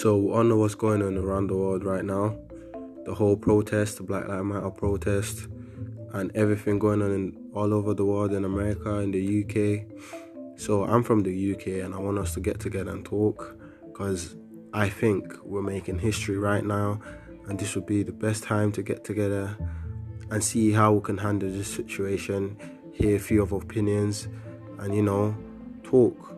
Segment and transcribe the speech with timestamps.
[0.00, 2.36] So, I know what's going on around the world right now.
[3.04, 5.48] The whole protest, the Black Lives Matter protest,
[6.12, 9.86] and everything going on in, all over the world in America, in the UK.
[10.56, 13.56] So, I'm from the UK and I want us to get together and talk
[13.88, 14.36] because
[14.72, 17.00] I think we're making history right now,
[17.48, 19.56] and this would be the best time to get together
[20.30, 22.56] and see how we can handle this situation,
[22.92, 24.28] hear a few of opinions,
[24.78, 25.36] and you know,
[25.82, 26.37] talk